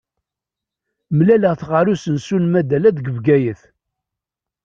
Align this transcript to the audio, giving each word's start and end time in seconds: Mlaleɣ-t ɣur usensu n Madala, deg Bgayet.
Mlaleɣ-t 1.17 1.61
ɣur 1.69 1.87
usensu 1.93 2.37
n 2.41 2.45
Madala, 2.51 2.89
deg 2.97 3.07
Bgayet. 3.15 3.61